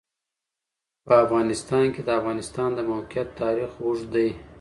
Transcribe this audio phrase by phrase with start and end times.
[1.05, 4.29] په افغانستان کې د د افغانستان د موقعیت تاریخ اوږد دی.